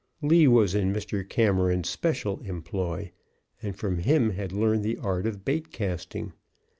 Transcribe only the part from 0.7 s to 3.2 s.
in Mr. Cameron's special employ,